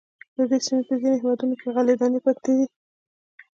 د 0.35 0.37
دې 0.49 0.57
سیمې 0.65 0.83
په 0.89 0.93
ځینو 1.01 1.15
هېوادونو 1.21 1.55
کې 1.59 1.67
غلې 1.75 1.93
دانې 1.99 2.19
پاتې 2.25 2.51
دي. 2.57 2.65